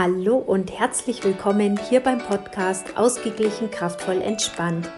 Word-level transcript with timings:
Hallo 0.00 0.36
und 0.36 0.78
herzlich 0.78 1.24
willkommen 1.24 1.76
hier 1.88 1.98
beim 1.98 2.18
Podcast 2.18 2.96
Ausgeglichen, 2.96 3.68
kraftvoll, 3.68 4.22
entspannt. 4.22 4.88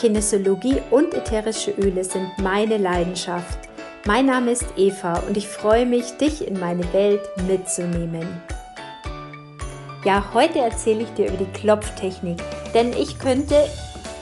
Kinesiologie 0.00 0.80
und 0.90 1.12
ätherische 1.12 1.72
Öle 1.72 2.02
sind 2.02 2.30
meine 2.38 2.78
Leidenschaft. 2.78 3.68
Mein 4.06 4.24
Name 4.24 4.52
ist 4.52 4.64
Eva 4.78 5.18
und 5.28 5.36
ich 5.36 5.46
freue 5.46 5.84
mich, 5.84 6.12
dich 6.12 6.48
in 6.48 6.58
meine 6.58 6.90
Welt 6.94 7.20
mitzunehmen. 7.46 8.26
Ja, 10.06 10.32
heute 10.32 10.60
erzähle 10.60 11.02
ich 11.02 11.10
dir 11.10 11.28
über 11.28 11.44
die 11.44 11.52
Klopftechnik, 11.52 12.38
denn 12.72 12.94
ich 12.94 13.18
könnte 13.18 13.54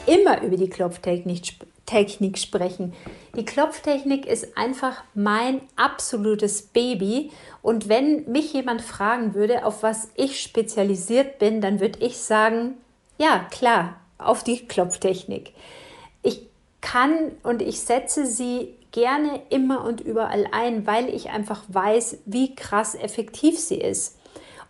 immer 0.08 0.42
über 0.42 0.56
die 0.56 0.68
Klopftechnik 0.68 1.54
Technik 1.86 2.36
sprechen. 2.36 2.92
Die 3.36 3.44
Klopftechnik 3.44 4.24
ist 4.24 4.56
einfach 4.56 5.04
mein 5.14 5.60
absolutes 5.76 6.62
Baby. 6.62 7.30
Und 7.60 7.88
wenn 7.88 8.30
mich 8.30 8.54
jemand 8.54 8.80
fragen 8.80 9.34
würde, 9.34 9.66
auf 9.66 9.82
was 9.82 10.08
ich 10.14 10.40
spezialisiert 10.40 11.38
bin, 11.38 11.60
dann 11.60 11.78
würde 11.80 11.98
ich 12.00 12.16
sagen, 12.16 12.78
ja, 13.18 13.46
klar, 13.50 13.96
auf 14.16 14.42
die 14.42 14.66
Klopftechnik. 14.66 15.52
Ich 16.22 16.46
kann 16.80 17.32
und 17.42 17.60
ich 17.60 17.80
setze 17.80 18.24
sie 18.24 18.74
gerne 18.90 19.42
immer 19.50 19.84
und 19.84 20.00
überall 20.00 20.48
ein, 20.52 20.86
weil 20.86 21.10
ich 21.10 21.28
einfach 21.28 21.62
weiß, 21.68 22.18
wie 22.24 22.54
krass 22.54 22.94
effektiv 22.94 23.58
sie 23.58 23.80
ist. 23.80 24.16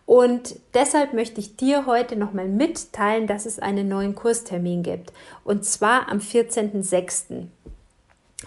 Und 0.07 0.57
deshalb 0.74 1.12
möchte 1.12 1.41
ich 1.41 1.57
dir 1.57 1.87
heute 1.87 2.16
nochmal 2.16 2.48
mitteilen, 2.48 3.29
dass 3.29 3.46
es 3.46 3.60
einen 3.60 3.87
neuen 3.87 4.16
Kurstermin 4.16 4.83
gibt. 4.83 5.12
Und 5.45 5.65
zwar 5.65 6.09
am 6.09 6.19
14.06. 6.19 7.46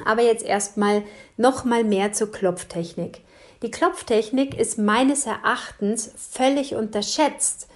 Aber 0.06 0.22
jetzt 0.22 0.46
erstmal 0.46 1.04
nochmal 1.38 1.84
mehr 1.84 2.14
zur 2.14 2.32
Klopftechnik. 2.32 3.22
Die 3.62 3.72
Klopftechnik 3.72 4.58
ist 4.58 4.78
meines 4.78 5.26
Erachtens 5.26 6.14
völlig 6.16 6.76
unterschätzt. 6.76 7.68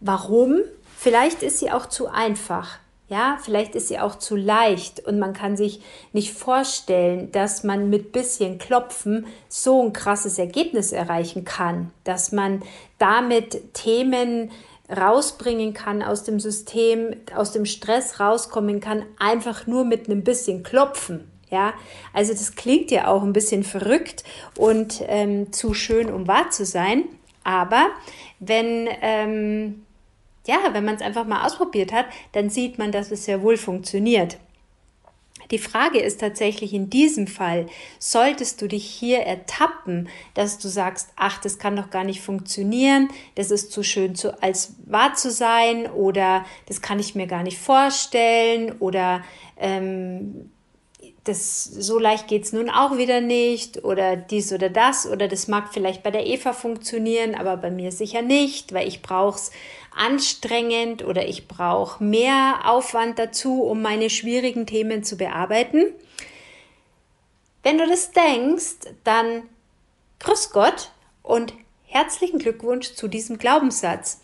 Warum? 0.00 0.60
Vielleicht 0.98 1.42
ist 1.42 1.58
sie 1.58 1.70
auch 1.70 1.86
zu 1.86 2.08
einfach. 2.08 2.78
Ja, 3.08 3.38
vielleicht 3.42 3.74
ist 3.74 3.88
sie 3.88 3.98
auch 3.98 4.16
zu 4.16 4.36
leicht 4.36 5.00
und 5.00 5.18
man 5.18 5.32
kann 5.32 5.56
sich 5.56 5.82
nicht 6.12 6.32
vorstellen, 6.32 7.32
dass 7.32 7.64
man 7.64 7.90
mit 7.90 8.12
bisschen 8.12 8.58
Klopfen 8.58 9.26
so 9.48 9.82
ein 9.82 9.92
krasses 9.92 10.38
Ergebnis 10.38 10.92
erreichen 10.92 11.44
kann, 11.44 11.90
dass 12.04 12.30
man 12.30 12.62
damit 12.98 13.74
Themen 13.74 14.52
rausbringen 14.88 15.74
kann 15.74 16.02
aus 16.02 16.22
dem 16.22 16.38
System, 16.38 17.16
aus 17.34 17.50
dem 17.50 17.66
Stress 17.66 18.20
rauskommen 18.20 18.80
kann, 18.80 19.04
einfach 19.18 19.66
nur 19.66 19.84
mit 19.84 20.08
einem 20.08 20.22
bisschen 20.22 20.62
Klopfen. 20.62 21.29
Ja, 21.50 21.74
also 22.12 22.32
das 22.32 22.54
klingt 22.54 22.90
ja 22.90 23.08
auch 23.08 23.22
ein 23.22 23.32
bisschen 23.32 23.64
verrückt 23.64 24.24
und 24.56 25.02
ähm, 25.08 25.52
zu 25.52 25.74
schön, 25.74 26.10
um 26.12 26.28
wahr 26.28 26.50
zu 26.50 26.64
sein. 26.64 27.04
Aber 27.42 27.90
wenn 28.38 28.88
ähm, 29.02 29.84
ja, 30.46 30.58
wenn 30.72 30.84
man 30.84 30.96
es 30.96 31.02
einfach 31.02 31.26
mal 31.26 31.44
ausprobiert 31.46 31.92
hat, 31.92 32.06
dann 32.32 32.50
sieht 32.50 32.78
man, 32.78 32.92
dass 32.92 33.10
es 33.10 33.24
sehr 33.24 33.42
wohl 33.42 33.56
funktioniert. 33.56 34.38
Die 35.50 35.58
Frage 35.58 35.98
ist 35.98 36.20
tatsächlich 36.20 36.72
in 36.72 36.90
diesem 36.90 37.26
Fall, 37.26 37.66
solltest 37.98 38.62
du 38.62 38.68
dich 38.68 38.84
hier 38.84 39.20
ertappen, 39.20 40.08
dass 40.34 40.58
du 40.58 40.68
sagst, 40.68 41.08
ach, 41.16 41.40
das 41.40 41.58
kann 41.58 41.76
doch 41.76 41.90
gar 41.90 42.04
nicht 42.04 42.20
funktionieren, 42.20 43.08
das 43.34 43.50
ist 43.50 43.72
zu 43.72 43.82
schön 43.82 44.14
zu, 44.14 44.40
als 44.42 44.74
wahr 44.86 45.14
zu 45.14 45.30
sein 45.30 45.90
oder 45.90 46.44
das 46.66 46.82
kann 46.82 47.00
ich 47.00 47.14
mir 47.14 47.26
gar 47.26 47.42
nicht 47.42 47.58
vorstellen 47.58 48.76
oder 48.78 49.24
ähm, 49.56 50.50
das, 51.24 51.64
so 51.64 51.98
leicht 51.98 52.28
geht 52.28 52.44
es 52.44 52.52
nun 52.52 52.70
auch 52.70 52.96
wieder 52.96 53.20
nicht 53.20 53.84
oder 53.84 54.16
dies 54.16 54.52
oder 54.52 54.70
das 54.70 55.06
oder 55.06 55.28
das 55.28 55.48
mag 55.48 55.72
vielleicht 55.72 56.02
bei 56.02 56.10
der 56.10 56.26
Eva 56.26 56.52
funktionieren, 56.52 57.34
aber 57.34 57.56
bei 57.56 57.70
mir 57.70 57.92
sicher 57.92 58.22
nicht, 58.22 58.72
weil 58.72 58.88
ich 58.88 59.02
brauche 59.02 59.36
es 59.36 59.50
anstrengend 59.94 61.04
oder 61.04 61.26
ich 61.28 61.46
brauche 61.46 62.02
mehr 62.02 62.60
Aufwand 62.64 63.18
dazu, 63.18 63.62
um 63.62 63.82
meine 63.82 64.08
schwierigen 64.08 64.66
Themen 64.66 65.04
zu 65.04 65.16
bearbeiten. 65.16 65.86
Wenn 67.62 67.78
du 67.78 67.86
das 67.86 68.12
denkst, 68.12 68.94
dann 69.04 69.42
grüß 70.20 70.50
Gott 70.52 70.92
und 71.22 71.52
herzlichen 71.84 72.38
Glückwunsch 72.38 72.94
zu 72.94 73.08
diesem 73.08 73.38
Glaubenssatz. 73.38 74.20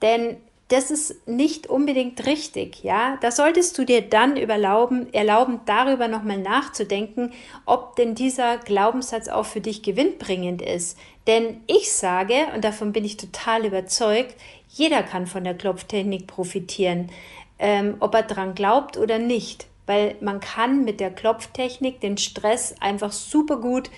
Denn 0.00 0.38
das 0.70 0.92
ist 0.92 1.26
nicht 1.26 1.66
unbedingt 1.66 2.26
richtig, 2.26 2.84
ja. 2.84 3.18
Da 3.20 3.32
solltest 3.32 3.76
du 3.76 3.84
dir 3.84 4.02
dann 4.02 4.36
erlauben, 4.36 5.12
erlauben 5.12 5.60
darüber 5.66 6.06
nochmal 6.06 6.38
nachzudenken, 6.38 7.32
ob 7.66 7.96
denn 7.96 8.14
dieser 8.14 8.56
Glaubenssatz 8.58 9.28
auch 9.28 9.46
für 9.46 9.60
dich 9.60 9.82
gewinnbringend 9.82 10.62
ist. 10.62 10.96
Denn 11.26 11.60
ich 11.66 11.92
sage, 11.92 12.34
und 12.54 12.64
davon 12.64 12.92
bin 12.92 13.04
ich 13.04 13.16
total 13.16 13.66
überzeugt, 13.66 14.36
jeder 14.68 15.02
kann 15.02 15.26
von 15.26 15.42
der 15.42 15.54
Klopftechnik 15.54 16.28
profitieren, 16.28 17.10
ähm, 17.58 17.96
ob 17.98 18.14
er 18.14 18.22
dran 18.22 18.54
glaubt 18.54 18.96
oder 18.96 19.18
nicht. 19.18 19.66
Weil 19.86 20.14
man 20.20 20.38
kann 20.38 20.84
mit 20.84 21.00
der 21.00 21.10
Klopftechnik 21.10 22.00
den 22.00 22.16
Stress 22.16 22.76
einfach 22.80 23.10
super 23.10 23.56
gut 23.56 23.90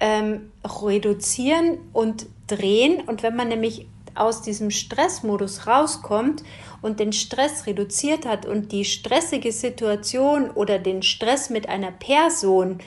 ähm, 0.00 0.52
reduzieren 0.64 1.78
und 1.92 2.26
drehen. 2.46 3.00
Und 3.00 3.24
wenn 3.24 3.34
man 3.34 3.48
nämlich 3.48 3.86
aus 4.14 4.42
diesem 4.42 4.70
Stressmodus 4.70 5.66
rauskommt 5.66 6.42
und 6.80 7.00
den 7.00 7.12
Stress 7.12 7.66
reduziert 7.66 8.26
hat 8.26 8.46
und 8.46 8.72
die 8.72 8.84
stressige 8.84 9.52
Situation 9.52 10.50
oder 10.50 10.78
den 10.78 11.02
Stress 11.02 11.50
mit 11.50 11.68
einer 11.68 11.92
Person 11.92 12.78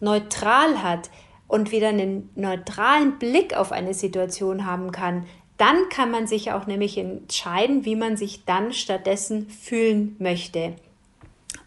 neutral 0.00 0.82
hat 0.82 1.10
und 1.48 1.72
wieder 1.72 1.88
einen 1.88 2.30
neutralen 2.34 3.18
Blick 3.18 3.56
auf 3.56 3.72
eine 3.72 3.94
Situation 3.94 4.66
haben 4.66 4.92
kann, 4.92 5.26
dann 5.56 5.88
kann 5.88 6.10
man 6.10 6.26
sich 6.26 6.52
auch 6.52 6.66
nämlich 6.66 6.98
entscheiden, 6.98 7.84
wie 7.84 7.96
man 7.96 8.16
sich 8.16 8.44
dann 8.44 8.72
stattdessen 8.72 9.48
fühlen 9.48 10.16
möchte. 10.18 10.74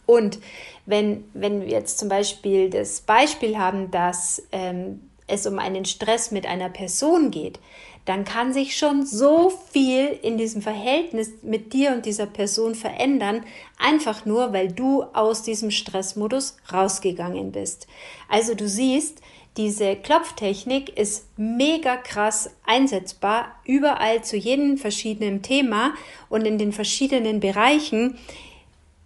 Und 0.06 0.40
wenn, 0.86 1.26
wenn 1.34 1.62
wir 1.62 1.68
jetzt 1.68 2.00
zum 2.00 2.10
Beispiel 2.10 2.70
das 2.70 3.02
Beispiel 3.02 3.58
haben, 3.58 3.92
dass 3.92 4.42
ähm, 4.52 5.07
es 5.28 5.46
um 5.46 5.60
einen 5.60 5.86
Stress 5.86 6.32
mit 6.32 6.46
einer 6.46 6.70
Person 6.70 7.32
geht, 7.32 7.60
dann 8.06 8.24
kann 8.24 8.54
sich 8.54 8.78
schon 8.78 9.06
so 9.06 9.52
viel 9.72 10.18
in 10.22 10.38
diesem 10.38 10.62
Verhältnis 10.62 11.30
mit 11.42 11.74
dir 11.74 11.92
und 11.92 12.06
dieser 12.06 12.26
Person 12.26 12.74
verändern, 12.74 13.44
einfach 13.78 14.26
nur, 14.26 14.54
weil 14.54 14.72
du 14.72 15.04
aus 15.04 15.44
diesem 15.44 15.72
Stressmodus 15.72 16.56
rausgegangen 16.72 17.52
bist. 17.52 17.86
Also 18.30 18.56
du 18.56 18.68
siehst, 18.70 19.22
diese 19.58 19.96
Klopftechnik 19.98 20.98
ist 20.98 21.26
mega 21.36 21.98
krass 21.98 22.52
einsetzbar, 22.66 23.48
überall 23.66 24.24
zu 24.24 24.38
jedem 24.38 24.78
verschiedenen 24.78 25.42
Thema 25.42 25.94
und 26.30 26.46
in 26.46 26.58
den 26.58 26.72
verschiedenen 26.72 27.42
Bereichen. 27.42 28.18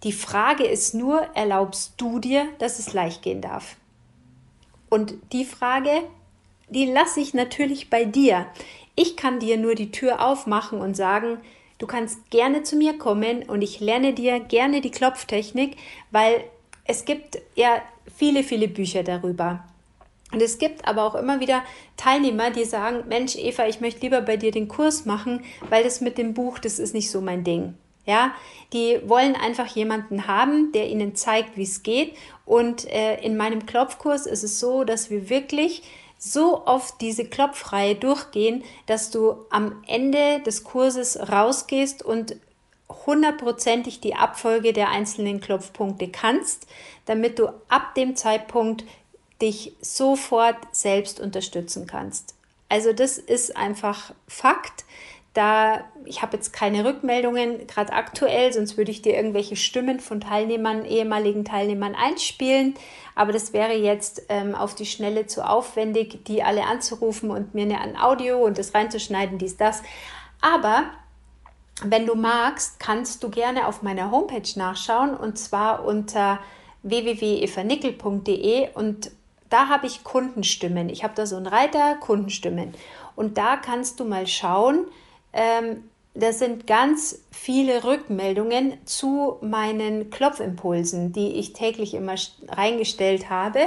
Die 0.04 0.12
Frage 0.12 0.64
ist 0.64 0.94
nur, 0.94 1.22
erlaubst 1.34 1.94
du 1.96 2.18
dir, 2.18 2.46
dass 2.58 2.78
es 2.78 2.92
leicht 2.92 3.22
gehen 3.22 3.40
darf? 3.40 3.76
Und 4.92 5.14
die 5.32 5.46
Frage, 5.46 6.02
die 6.68 6.84
lasse 6.84 7.18
ich 7.18 7.32
natürlich 7.32 7.88
bei 7.88 8.04
dir. 8.04 8.44
Ich 8.94 9.16
kann 9.16 9.40
dir 9.40 9.56
nur 9.56 9.74
die 9.74 9.90
Tür 9.90 10.20
aufmachen 10.20 10.82
und 10.82 10.98
sagen, 10.98 11.38
du 11.78 11.86
kannst 11.86 12.28
gerne 12.28 12.62
zu 12.62 12.76
mir 12.76 12.98
kommen 12.98 13.42
und 13.44 13.62
ich 13.62 13.80
lerne 13.80 14.12
dir 14.12 14.38
gerne 14.38 14.82
die 14.82 14.90
Klopftechnik, 14.90 15.78
weil 16.10 16.44
es 16.84 17.06
gibt 17.06 17.38
ja 17.54 17.80
viele, 18.14 18.42
viele 18.42 18.68
Bücher 18.68 19.02
darüber. 19.02 19.64
Und 20.30 20.42
es 20.42 20.58
gibt 20.58 20.86
aber 20.86 21.04
auch 21.04 21.14
immer 21.14 21.40
wieder 21.40 21.62
Teilnehmer, 21.96 22.50
die 22.50 22.66
sagen, 22.66 23.04
Mensch, 23.08 23.34
Eva, 23.36 23.66
ich 23.66 23.80
möchte 23.80 24.02
lieber 24.02 24.20
bei 24.20 24.36
dir 24.36 24.50
den 24.50 24.68
Kurs 24.68 25.06
machen, 25.06 25.42
weil 25.70 25.84
das 25.84 26.02
mit 26.02 26.18
dem 26.18 26.34
Buch, 26.34 26.58
das 26.58 26.78
ist 26.78 26.92
nicht 26.92 27.10
so 27.10 27.22
mein 27.22 27.44
Ding. 27.44 27.72
Ja, 28.04 28.34
die 28.72 29.00
wollen 29.06 29.36
einfach 29.36 29.68
jemanden 29.76 30.26
haben, 30.26 30.72
der 30.72 30.88
ihnen 30.88 31.14
zeigt, 31.14 31.56
wie 31.56 31.62
es 31.62 31.82
geht. 31.82 32.16
Und 32.44 32.88
äh, 32.88 33.20
in 33.22 33.36
meinem 33.36 33.64
Klopfkurs 33.64 34.26
ist 34.26 34.42
es 34.42 34.58
so, 34.58 34.82
dass 34.82 35.08
wir 35.10 35.28
wirklich 35.28 35.82
so 36.18 36.66
oft 36.66 37.00
diese 37.00 37.24
Klopfreihe 37.24 37.94
durchgehen, 37.94 38.62
dass 38.86 39.10
du 39.10 39.36
am 39.50 39.82
Ende 39.86 40.40
des 40.40 40.64
Kurses 40.64 41.18
rausgehst 41.30 42.02
und 42.02 42.36
hundertprozentig 43.06 44.00
die 44.00 44.14
Abfolge 44.14 44.72
der 44.72 44.90
einzelnen 44.90 45.40
Klopfpunkte 45.40 46.08
kannst, 46.08 46.66
damit 47.06 47.38
du 47.38 47.48
ab 47.68 47.94
dem 47.96 48.16
Zeitpunkt 48.16 48.84
dich 49.40 49.72
sofort 49.80 50.56
selbst 50.70 51.18
unterstützen 51.18 51.86
kannst. 51.86 52.34
Also 52.68 52.92
das 52.92 53.18
ist 53.18 53.56
einfach 53.56 54.14
Fakt. 54.28 54.84
Da 55.34 55.84
ich 56.04 56.22
habe 56.22 56.36
jetzt 56.36 56.52
keine 56.52 56.84
Rückmeldungen 56.84 57.66
gerade 57.66 57.92
aktuell, 57.92 58.52
sonst 58.52 58.76
würde 58.76 58.90
ich 58.90 59.02
dir 59.02 59.14
irgendwelche 59.14 59.56
Stimmen 59.56 60.00
von 60.00 60.20
Teilnehmern, 60.20 60.84
ehemaligen 60.84 61.44
Teilnehmern 61.44 61.94
einspielen. 61.94 62.74
Aber 63.14 63.32
das 63.32 63.52
wäre 63.52 63.74
jetzt 63.74 64.22
ähm, 64.28 64.54
auf 64.54 64.74
die 64.74 64.86
Schnelle 64.86 65.26
zu 65.26 65.46
aufwendig, 65.48 66.24
die 66.24 66.42
alle 66.42 66.64
anzurufen 66.64 67.30
und 67.30 67.54
mir 67.54 67.80
ein 67.80 67.96
Audio 67.96 68.44
und 68.44 68.58
das 68.58 68.74
reinzuschneiden, 68.74 69.38
dies, 69.38 69.56
das. 69.56 69.82
Aber 70.40 70.84
wenn 71.84 72.06
du 72.06 72.14
magst, 72.14 72.78
kannst 72.80 73.22
du 73.22 73.30
gerne 73.30 73.66
auf 73.66 73.82
meiner 73.82 74.10
Homepage 74.10 74.42
nachschauen 74.56 75.16
und 75.16 75.38
zwar 75.38 75.84
unter 75.84 76.38
www.evanickel.de 76.82 78.70
und 78.74 79.10
da 79.48 79.68
habe 79.68 79.86
ich 79.86 80.02
Kundenstimmen. 80.02 80.88
Ich 80.88 81.04
habe 81.04 81.14
da 81.14 81.26
so 81.26 81.36
einen 81.36 81.46
Reiter 81.46 81.96
Kundenstimmen. 81.96 82.74
Und 83.16 83.36
da 83.36 83.56
kannst 83.56 84.00
du 84.00 84.06
mal 84.06 84.26
schauen, 84.26 84.86
ähm, 85.32 85.84
das 86.14 86.38
sind 86.38 86.66
ganz 86.66 87.20
viele 87.30 87.84
Rückmeldungen 87.84 88.74
zu 88.84 89.38
meinen 89.40 90.10
Klopfimpulsen, 90.10 91.12
die 91.12 91.38
ich 91.38 91.54
täglich 91.54 91.94
immer 91.94 92.16
reingestellt 92.48 93.30
habe. 93.30 93.60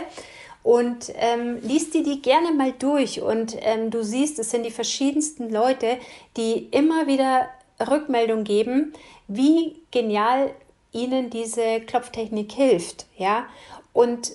Und 0.61 1.11
ähm, 1.15 1.59
liest 1.61 1.93
dir 1.93 2.03
die 2.03 2.23
gerne 2.23 2.51
mal 2.51 2.71
durch 2.71 3.21
und 3.21 3.55
ähm, 3.59 3.91
du 3.91 4.03
siehst, 4.03 4.39
es 4.39 4.49
sind 4.49 4.65
die 4.65 4.71
verschiedensten 4.71 5.51
Leute, 5.51 5.99
die 6.37 6.69
immer 6.71 7.05
wieder 7.05 7.47
Rückmeldung 7.79 8.43
geben, 8.43 8.93
wie 9.27 9.75
genial 9.91 10.51
ihnen 10.91 11.29
diese 11.29 11.81
Klopftechnik 11.81 12.51
hilft. 12.51 13.05
Ja? 13.15 13.45
Und 13.93 14.31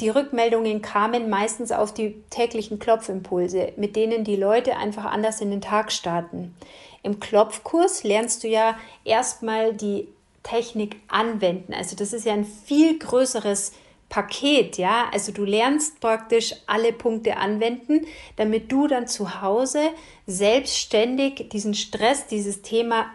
die 0.00 0.10
Rückmeldungen 0.10 0.82
kamen 0.82 1.30
meistens 1.30 1.72
auf 1.72 1.94
die 1.94 2.22
täglichen 2.30 2.78
Klopfimpulse, 2.78 3.72
mit 3.76 3.96
denen 3.96 4.24
die 4.24 4.36
Leute 4.36 4.76
einfach 4.76 5.06
anders 5.06 5.40
in 5.40 5.50
den 5.50 5.62
Tag 5.62 5.90
starten. 5.90 6.54
Im 7.02 7.18
Klopfkurs 7.18 8.04
lernst 8.04 8.44
du 8.44 8.48
ja 8.48 8.76
erstmal 9.04 9.72
die 9.72 10.08
Technik 10.42 10.96
anwenden. 11.08 11.72
Also 11.72 11.96
das 11.96 12.12
ist 12.12 12.26
ja 12.26 12.34
ein 12.34 12.44
viel 12.44 12.98
größeres 12.98 13.72
Paket, 14.08 14.78
ja. 14.78 15.06
Also 15.12 15.32
du 15.32 15.44
lernst 15.44 16.00
praktisch 16.00 16.54
alle 16.66 16.92
Punkte 16.92 17.38
anwenden, 17.38 18.06
damit 18.36 18.70
du 18.70 18.86
dann 18.86 19.08
zu 19.08 19.40
Hause 19.40 19.80
selbstständig 20.26 21.48
diesen 21.50 21.74
Stress, 21.74 22.26
dieses 22.26 22.62
Thema 22.62 23.06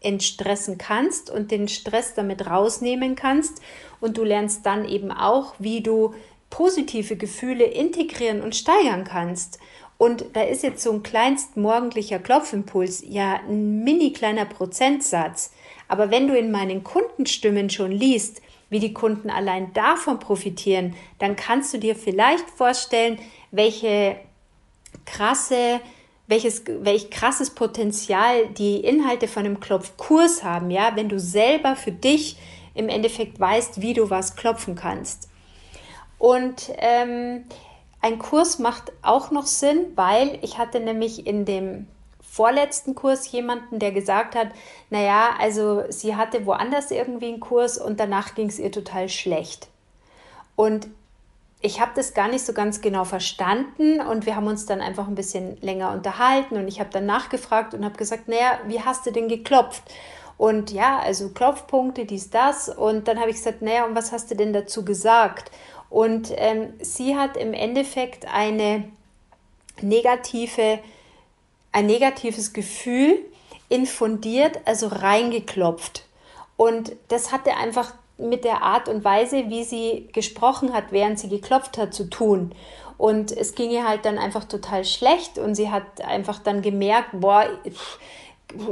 entstressen 0.00 0.78
kannst 0.78 1.30
und 1.30 1.50
den 1.50 1.68
Stress 1.68 2.14
damit 2.14 2.46
rausnehmen 2.46 3.16
kannst. 3.16 3.60
Und 4.00 4.16
du 4.16 4.24
lernst 4.24 4.64
dann 4.64 4.84
eben 4.88 5.10
auch, 5.10 5.54
wie 5.58 5.80
du 5.82 6.14
positive 6.50 7.16
Gefühle 7.16 7.64
integrieren 7.64 8.40
und 8.42 8.56
steigern 8.56 9.04
kannst. 9.04 9.58
Und 9.98 10.24
da 10.34 10.42
ist 10.42 10.62
jetzt 10.62 10.82
so 10.82 10.92
ein 10.92 11.02
kleinst 11.02 11.56
morgendlicher 11.56 12.20
Klopfimpuls 12.20 13.02
ja 13.06 13.40
ein 13.48 13.82
mini 13.82 14.12
kleiner 14.12 14.44
Prozentsatz. 14.44 15.52
Aber 15.88 16.10
wenn 16.10 16.28
du 16.28 16.38
in 16.38 16.52
meinen 16.52 16.84
Kundenstimmen 16.84 17.68
schon 17.68 17.90
liest, 17.90 18.40
wie 18.70 18.78
die 18.78 18.92
Kunden 18.92 19.30
allein 19.30 19.72
davon 19.72 20.20
profitieren, 20.20 20.94
dann 21.18 21.34
kannst 21.34 21.74
du 21.74 21.78
dir 21.78 21.96
vielleicht 21.96 22.48
vorstellen, 22.50 23.18
welche 23.50 24.16
krasse 25.04 25.80
welches, 26.28 26.62
welch 26.66 27.10
krasses 27.10 27.50
Potenzial 27.50 28.46
die 28.48 28.76
Inhalte 28.76 29.26
von 29.26 29.44
einem 29.44 29.60
Klopfkurs 29.60 30.44
haben, 30.44 30.70
ja, 30.70 30.92
wenn 30.94 31.08
du 31.08 31.18
selber 31.18 31.74
für 31.74 31.92
dich 31.92 32.36
im 32.74 32.88
Endeffekt 32.88 33.40
weißt, 33.40 33.80
wie 33.80 33.94
du 33.94 34.10
was 34.10 34.36
klopfen 34.36 34.76
kannst. 34.76 35.28
Und 36.18 36.70
ähm, 36.78 37.44
ein 38.00 38.18
Kurs 38.18 38.58
macht 38.58 38.92
auch 39.02 39.30
noch 39.30 39.46
Sinn, 39.46 39.86
weil 39.96 40.38
ich 40.42 40.58
hatte 40.58 40.80
nämlich 40.80 41.26
in 41.26 41.44
dem 41.44 41.86
vorletzten 42.20 42.94
Kurs 42.94 43.32
jemanden, 43.32 43.78
der 43.78 43.90
gesagt 43.90 44.36
hat, 44.36 44.48
naja, 44.90 45.30
also 45.40 45.84
sie 45.88 46.14
hatte 46.14 46.44
woanders 46.46 46.90
irgendwie 46.90 47.28
einen 47.28 47.40
Kurs 47.40 47.78
und 47.78 47.98
danach 47.98 48.34
ging 48.34 48.48
es 48.48 48.58
ihr 48.58 48.70
total 48.70 49.08
schlecht. 49.08 49.68
Und 50.54 50.88
ich 51.60 51.80
habe 51.80 51.90
das 51.96 52.14
gar 52.14 52.28
nicht 52.28 52.44
so 52.44 52.52
ganz 52.52 52.80
genau 52.80 53.04
verstanden 53.04 54.00
und 54.00 54.26
wir 54.26 54.36
haben 54.36 54.46
uns 54.46 54.66
dann 54.66 54.80
einfach 54.80 55.08
ein 55.08 55.16
bisschen 55.16 55.60
länger 55.60 55.92
unterhalten 55.92 56.56
und 56.56 56.68
ich 56.68 56.78
habe 56.78 56.90
dann 56.90 57.06
nachgefragt 57.06 57.74
und 57.74 57.84
habe 57.84 57.96
gesagt, 57.96 58.28
naja, 58.28 58.60
wie 58.66 58.80
hast 58.80 59.06
du 59.06 59.10
denn 59.10 59.28
geklopft? 59.28 59.82
Und 60.36 60.70
ja, 60.70 61.00
also 61.00 61.30
Klopfpunkte, 61.30 62.04
dies, 62.04 62.30
das. 62.30 62.68
Und 62.68 63.08
dann 63.08 63.18
habe 63.18 63.30
ich 63.30 63.36
gesagt, 63.36 63.60
naja, 63.60 63.84
und 63.84 63.96
was 63.96 64.12
hast 64.12 64.30
du 64.30 64.36
denn 64.36 64.52
dazu 64.52 64.84
gesagt? 64.84 65.50
Und 65.90 66.32
ähm, 66.36 66.74
sie 66.80 67.16
hat 67.16 67.36
im 67.36 67.52
Endeffekt 67.52 68.32
eine 68.32 68.84
negative, 69.82 70.78
ein 71.72 71.86
negatives 71.86 72.52
Gefühl 72.52 73.18
infundiert, 73.68 74.60
also 74.64 74.86
reingeklopft. 74.86 76.04
Und 76.56 76.92
das 77.08 77.32
hatte 77.32 77.56
einfach 77.56 77.94
mit 78.18 78.44
der 78.44 78.62
Art 78.62 78.88
und 78.88 79.04
Weise, 79.04 79.48
wie 79.48 79.64
sie 79.64 80.08
gesprochen 80.12 80.74
hat, 80.74 80.86
während 80.90 81.18
sie 81.18 81.28
geklopft 81.28 81.78
hat, 81.78 81.94
zu 81.94 82.10
tun. 82.10 82.52
Und 82.96 83.30
es 83.30 83.54
ging 83.54 83.70
ihr 83.70 83.88
halt 83.88 84.04
dann 84.04 84.18
einfach 84.18 84.44
total 84.44 84.84
schlecht 84.84 85.38
und 85.38 85.54
sie 85.54 85.70
hat 85.70 86.00
einfach 86.00 86.40
dann 86.40 86.62
gemerkt, 86.62 87.10
boah, 87.12 87.46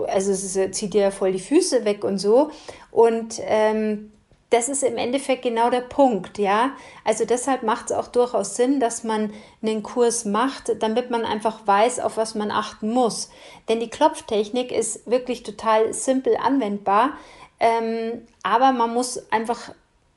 also 0.08 0.32
es 0.32 0.72
zieht 0.76 0.94
ihr 0.94 1.02
ja 1.02 1.10
voll 1.10 1.32
die 1.32 1.38
Füße 1.38 1.84
weg 1.84 2.02
und 2.02 2.18
so. 2.18 2.50
Und 2.90 3.40
ähm, 3.44 4.10
das 4.50 4.68
ist 4.68 4.84
im 4.84 4.96
Endeffekt 4.96 5.42
genau 5.42 5.70
der 5.70 5.80
Punkt, 5.80 6.38
ja. 6.38 6.70
Also 7.04 7.24
deshalb 7.24 7.62
macht 7.62 7.86
es 7.86 7.96
auch 7.96 8.06
durchaus 8.06 8.54
Sinn, 8.54 8.78
dass 8.78 9.02
man 9.02 9.32
einen 9.60 9.82
Kurs 9.82 10.24
macht, 10.24 10.80
damit 10.80 11.10
man 11.10 11.24
einfach 11.24 11.66
weiß, 11.66 11.98
auf 11.98 12.16
was 12.16 12.34
man 12.34 12.50
achten 12.50 12.90
muss. 12.90 13.30
Denn 13.68 13.80
die 13.80 13.90
Klopftechnik 13.90 14.70
ist 14.70 15.08
wirklich 15.10 15.42
total 15.42 15.92
simpel 15.92 16.36
anwendbar. 16.36 17.14
Ähm, 17.58 18.22
aber 18.42 18.72
man 18.72 18.92
muss 18.92 19.30
einfach 19.30 19.72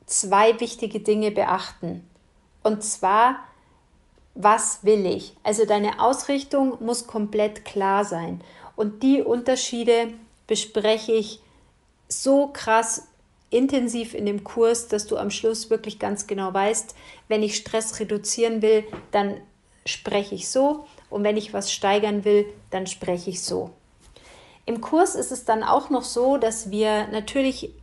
zwei 0.05 0.59
wichtige 0.59 0.99
Dinge 0.99 1.31
beachten. 1.31 2.07
Und 2.63 2.83
zwar, 2.83 3.39
was 4.35 4.83
will 4.83 5.05
ich? 5.05 5.33
Also 5.43 5.65
deine 5.65 6.01
Ausrichtung 6.01 6.77
muss 6.83 7.07
komplett 7.07 7.65
klar 7.65 8.03
sein. 8.05 8.41
Und 8.75 9.03
die 9.03 9.21
Unterschiede 9.21 10.13
bespreche 10.47 11.13
ich 11.13 11.41
so 12.07 12.47
krass 12.47 13.07
intensiv 13.49 14.13
in 14.13 14.25
dem 14.25 14.43
Kurs, 14.43 14.87
dass 14.87 15.07
du 15.07 15.17
am 15.17 15.31
Schluss 15.31 15.69
wirklich 15.69 15.99
ganz 15.99 16.27
genau 16.27 16.53
weißt, 16.53 16.95
wenn 17.27 17.43
ich 17.43 17.55
Stress 17.55 17.99
reduzieren 17.99 18.61
will, 18.61 18.83
dann 19.11 19.37
spreche 19.85 20.35
ich 20.35 20.49
so 20.49 20.85
und 21.09 21.23
wenn 21.23 21.37
ich 21.37 21.53
was 21.53 21.71
steigern 21.71 22.25
will, 22.25 22.45
dann 22.69 22.85
spreche 22.87 23.31
ich 23.31 23.41
so. 23.41 23.71
Im 24.69 24.81
Kurs 24.81 25.15
ist 25.15 25.31
es 25.31 25.45
dann 25.45 25.63
auch 25.63 25.89
noch 25.89 26.03
so, 26.03 26.37
dass 26.37 26.69
wir 26.69 27.07
natürlich 27.07 27.73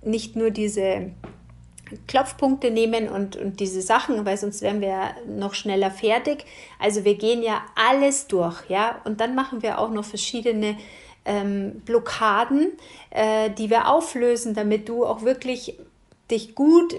nicht 0.00 0.34
nur 0.34 0.50
diese 0.50 1.10
Klopfpunkte 2.06 2.70
nehmen 2.70 3.10
und, 3.10 3.36
und 3.36 3.60
diese 3.60 3.82
Sachen, 3.82 4.24
weil 4.24 4.38
sonst 4.38 4.62
wären 4.62 4.80
wir 4.80 5.14
noch 5.28 5.52
schneller 5.52 5.90
fertig. 5.90 6.46
Also 6.78 7.04
wir 7.04 7.16
gehen 7.16 7.42
ja 7.42 7.60
alles 7.74 8.28
durch, 8.28 8.56
ja, 8.70 9.02
und 9.04 9.20
dann 9.20 9.34
machen 9.34 9.60
wir 9.60 9.78
auch 9.78 9.90
noch 9.90 10.06
verschiedene 10.06 10.78
ähm, 11.26 11.82
Blockaden, 11.84 12.72
äh, 13.10 13.50
die 13.50 13.68
wir 13.68 13.88
auflösen, 13.88 14.54
damit 14.54 14.88
du 14.88 15.04
auch 15.04 15.20
wirklich 15.20 15.76
dich 16.30 16.54
gut 16.54 16.98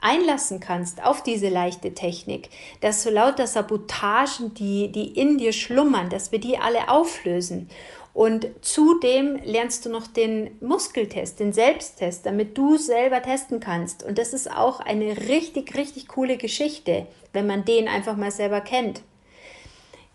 einlassen 0.00 0.60
kannst 0.60 1.02
auf 1.04 1.22
diese 1.24 1.48
leichte 1.48 1.92
Technik, 1.92 2.50
dass 2.80 3.02
so 3.02 3.10
lauter 3.10 3.48
Sabotagen, 3.48 4.54
die, 4.54 4.92
die 4.92 5.18
in 5.18 5.36
dir 5.36 5.52
schlummern, 5.52 6.10
dass 6.10 6.30
wir 6.30 6.38
die 6.38 6.58
alle 6.58 6.88
auflösen. 6.88 7.68
Und 8.16 8.48
zudem 8.62 9.36
lernst 9.44 9.84
du 9.84 9.90
noch 9.90 10.06
den 10.06 10.56
Muskeltest, 10.62 11.38
den 11.38 11.52
Selbsttest, 11.52 12.24
damit 12.24 12.56
du 12.56 12.78
selber 12.78 13.20
testen 13.20 13.60
kannst. 13.60 14.02
Und 14.04 14.16
das 14.16 14.32
ist 14.32 14.50
auch 14.50 14.80
eine 14.80 15.28
richtig, 15.28 15.76
richtig 15.76 16.08
coole 16.08 16.38
Geschichte, 16.38 17.06
wenn 17.34 17.46
man 17.46 17.66
den 17.66 17.88
einfach 17.88 18.16
mal 18.16 18.30
selber 18.30 18.62
kennt. 18.62 19.02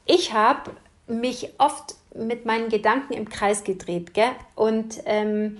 Ich 0.08 0.34
habe 0.34 0.72
mich 1.06 1.54
oft 1.60 1.94
mit 2.16 2.44
meinen 2.48 2.70
Gedanken 2.70 3.14
im 3.14 3.30
Kreis 3.30 3.64
gedreht, 3.64 4.16
gell? 4.16 4.32
Und 4.56 5.04
ähm, 5.06 5.60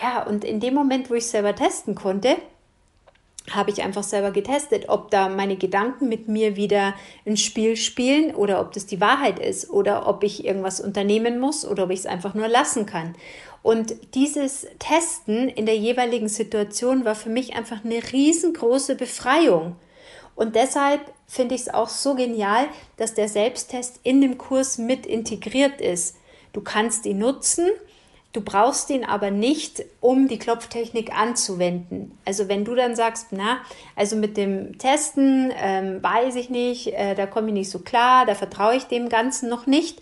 ja, 0.00 0.22
und 0.22 0.44
in 0.44 0.60
dem 0.60 0.74
Moment, 0.74 1.10
wo 1.10 1.14
ich 1.14 1.26
selber 1.26 1.56
testen 1.56 1.96
konnte, 1.96 2.36
habe 3.50 3.70
ich 3.70 3.82
einfach 3.82 4.02
selber 4.02 4.30
getestet, 4.30 4.88
ob 4.88 5.10
da 5.10 5.28
meine 5.28 5.56
Gedanken 5.56 6.08
mit 6.08 6.28
mir 6.28 6.56
wieder 6.56 6.94
ein 7.26 7.36
Spiel 7.36 7.76
spielen 7.76 8.34
oder 8.34 8.60
ob 8.60 8.72
das 8.72 8.86
die 8.86 9.00
Wahrheit 9.00 9.38
ist 9.38 9.70
oder 9.70 10.06
ob 10.06 10.22
ich 10.22 10.44
irgendwas 10.44 10.80
unternehmen 10.80 11.40
muss 11.40 11.66
oder 11.66 11.84
ob 11.84 11.90
ich 11.90 12.00
es 12.00 12.06
einfach 12.06 12.34
nur 12.34 12.48
lassen 12.48 12.86
kann. 12.86 13.14
Und 13.62 13.94
dieses 14.14 14.66
Testen 14.78 15.48
in 15.48 15.66
der 15.66 15.76
jeweiligen 15.76 16.28
Situation 16.28 17.04
war 17.04 17.14
für 17.14 17.28
mich 17.28 17.54
einfach 17.54 17.84
eine 17.84 18.00
riesengroße 18.12 18.94
Befreiung. 18.94 19.76
Und 20.34 20.54
deshalb 20.54 21.00
finde 21.26 21.54
ich 21.54 21.62
es 21.62 21.74
auch 21.74 21.88
so 21.88 22.14
genial, 22.14 22.68
dass 22.96 23.14
der 23.14 23.28
Selbsttest 23.28 24.00
in 24.02 24.20
dem 24.20 24.38
Kurs 24.38 24.78
mit 24.78 25.06
integriert 25.06 25.80
ist. 25.80 26.16
Du 26.52 26.62
kannst 26.62 27.04
ihn 27.04 27.18
nutzen 27.18 27.68
Du 28.32 28.42
brauchst 28.42 28.90
ihn 28.90 29.04
aber 29.04 29.32
nicht, 29.32 29.84
um 30.00 30.28
die 30.28 30.38
Klopftechnik 30.38 31.12
anzuwenden. 31.12 32.16
Also 32.24 32.48
wenn 32.48 32.64
du 32.64 32.76
dann 32.76 32.94
sagst, 32.94 33.28
na, 33.32 33.58
also 33.96 34.14
mit 34.14 34.36
dem 34.36 34.78
Testen 34.78 35.52
ähm, 35.60 36.00
weiß 36.00 36.36
ich 36.36 36.48
nicht, 36.48 36.94
äh, 36.94 37.16
da 37.16 37.26
komme 37.26 37.48
ich 37.48 37.54
nicht 37.54 37.70
so 37.70 37.80
klar, 37.80 38.26
da 38.26 38.36
vertraue 38.36 38.76
ich 38.76 38.84
dem 38.84 39.08
Ganzen 39.08 39.48
noch 39.48 39.66
nicht. 39.66 40.00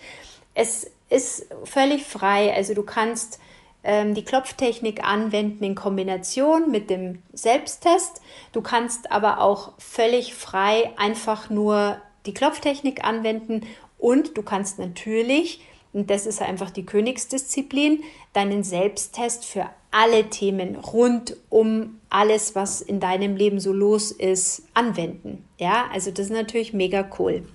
Es 0.54 0.90
ist 1.08 1.46
völlig 1.64 2.04
frei. 2.04 2.52
Also 2.54 2.74
du 2.74 2.82
kannst 2.82 3.40
ähm, 3.82 4.12
die 4.12 4.24
Klopftechnik 4.24 5.02
anwenden 5.02 5.64
in 5.64 5.74
Kombination 5.74 6.70
mit 6.70 6.90
dem 6.90 7.22
Selbsttest. 7.32 8.20
Du 8.52 8.60
kannst 8.60 9.10
aber 9.10 9.40
auch 9.40 9.72
völlig 9.78 10.34
frei 10.34 10.90
einfach 10.98 11.48
nur 11.48 11.96
die 12.26 12.34
Klopftechnik 12.34 13.04
anwenden 13.04 13.62
und 13.98 14.36
du 14.36 14.42
kannst 14.42 14.78
natürlich 14.78 15.62
und 15.92 16.10
das 16.10 16.26
ist 16.26 16.42
einfach 16.42 16.70
die 16.70 16.84
Königsdisziplin, 16.84 18.02
deinen 18.32 18.62
Selbsttest 18.62 19.44
für 19.44 19.68
alle 19.90 20.28
Themen 20.28 20.76
rund 20.76 21.36
um 21.48 21.98
alles, 22.10 22.54
was 22.54 22.80
in 22.80 23.00
deinem 23.00 23.36
Leben 23.36 23.58
so 23.58 23.72
los 23.72 24.10
ist, 24.10 24.62
anwenden. 24.74 25.44
Ja, 25.58 25.86
also 25.92 26.10
das 26.10 26.26
ist 26.26 26.32
natürlich 26.32 26.72
mega 26.72 27.08
cool. 27.18 27.46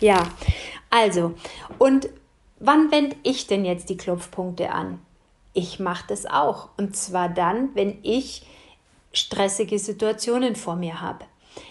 Ja, 0.00 0.28
also, 0.90 1.34
und 1.78 2.08
wann 2.60 2.90
wende 2.92 3.16
ich 3.22 3.46
denn 3.46 3.64
jetzt 3.64 3.88
die 3.88 3.96
Klopfpunkte 3.96 4.70
an? 4.70 5.00
Ich 5.54 5.80
mache 5.80 6.04
das 6.08 6.26
auch. 6.26 6.68
Und 6.76 6.96
zwar 6.96 7.28
dann, 7.28 7.74
wenn 7.74 7.98
ich 8.02 8.46
stressige 9.12 9.78
Situationen 9.78 10.54
vor 10.54 10.76
mir 10.76 11.00
habe. 11.00 11.24